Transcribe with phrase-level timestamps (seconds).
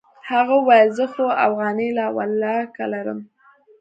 [0.29, 3.19] هغه وويل زه خو اوغانۍ لا ولله که لرم.